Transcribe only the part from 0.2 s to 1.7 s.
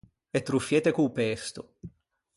E troffiette co-o pesto.